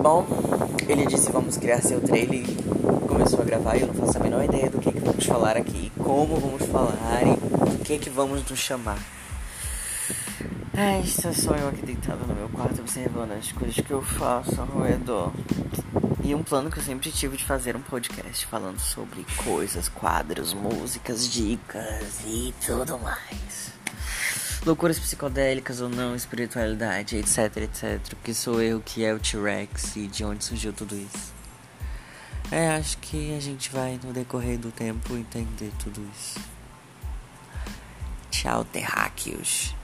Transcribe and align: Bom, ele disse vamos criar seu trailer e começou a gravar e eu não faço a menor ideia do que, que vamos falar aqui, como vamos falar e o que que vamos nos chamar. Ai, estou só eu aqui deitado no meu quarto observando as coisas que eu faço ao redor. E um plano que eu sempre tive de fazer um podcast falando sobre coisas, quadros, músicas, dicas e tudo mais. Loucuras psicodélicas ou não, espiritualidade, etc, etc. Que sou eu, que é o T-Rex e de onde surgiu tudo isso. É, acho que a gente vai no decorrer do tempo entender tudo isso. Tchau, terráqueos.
Bom, 0.00 0.26
ele 0.88 1.06
disse 1.06 1.30
vamos 1.32 1.56
criar 1.56 1.82
seu 1.82 2.00
trailer 2.00 2.48
e 2.48 3.06
começou 3.08 3.40
a 3.40 3.44
gravar 3.44 3.76
e 3.76 3.80
eu 3.80 3.88
não 3.88 3.94
faço 3.94 4.16
a 4.16 4.20
menor 4.20 4.44
ideia 4.44 4.70
do 4.70 4.78
que, 4.78 4.92
que 4.92 5.00
vamos 5.00 5.26
falar 5.26 5.56
aqui, 5.56 5.90
como 5.98 6.36
vamos 6.36 6.64
falar 6.66 7.22
e 7.26 7.74
o 7.74 7.78
que 7.84 7.98
que 7.98 8.08
vamos 8.08 8.48
nos 8.48 8.58
chamar. 8.58 8.98
Ai, 10.72 11.00
estou 11.00 11.34
só 11.34 11.56
eu 11.56 11.68
aqui 11.68 11.84
deitado 11.84 12.24
no 12.26 12.34
meu 12.34 12.48
quarto 12.48 12.80
observando 12.80 13.32
as 13.32 13.50
coisas 13.50 13.74
que 13.74 13.90
eu 13.90 14.00
faço 14.00 14.60
ao 14.60 14.82
redor. 14.82 15.32
E 16.22 16.34
um 16.34 16.44
plano 16.44 16.70
que 16.70 16.78
eu 16.78 16.82
sempre 16.82 17.10
tive 17.10 17.36
de 17.36 17.44
fazer 17.44 17.74
um 17.74 17.80
podcast 17.80 18.46
falando 18.46 18.78
sobre 18.78 19.26
coisas, 19.44 19.88
quadros, 19.88 20.54
músicas, 20.54 21.28
dicas 21.28 22.20
e 22.24 22.54
tudo 22.64 22.98
mais. 22.98 23.77
Loucuras 24.68 24.98
psicodélicas 24.98 25.80
ou 25.80 25.88
não, 25.88 26.14
espiritualidade, 26.14 27.16
etc, 27.16 27.56
etc. 27.56 28.14
Que 28.22 28.34
sou 28.34 28.60
eu, 28.60 28.82
que 28.84 29.02
é 29.02 29.14
o 29.14 29.18
T-Rex 29.18 29.96
e 29.96 30.06
de 30.06 30.22
onde 30.22 30.44
surgiu 30.44 30.74
tudo 30.74 30.94
isso. 30.94 31.32
É, 32.52 32.68
acho 32.76 32.98
que 32.98 33.34
a 33.34 33.40
gente 33.40 33.70
vai 33.70 33.98
no 34.04 34.12
decorrer 34.12 34.58
do 34.58 34.70
tempo 34.70 35.16
entender 35.16 35.72
tudo 35.82 36.06
isso. 36.14 36.38
Tchau, 38.30 38.62
terráqueos. 38.62 39.74